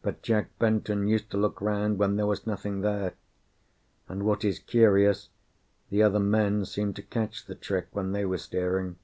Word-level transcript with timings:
But 0.00 0.22
Jack 0.22 0.56
Benton 0.60 1.08
used 1.08 1.28
to 1.32 1.36
look 1.36 1.60
round 1.60 1.98
when 1.98 2.14
there 2.14 2.24
was 2.28 2.46
nothing 2.46 2.82
there; 2.82 3.14
and 4.08 4.22
what 4.24 4.44
is 4.44 4.60
curious, 4.60 5.28
the 5.90 6.04
other 6.04 6.20
men 6.20 6.64
seemed 6.66 6.94
to 6.94 7.02
catch 7.02 7.44
the 7.44 7.56
trick 7.56 7.88
when 7.90 8.12
they 8.12 8.24
were 8.24 8.38
steering. 8.38 8.94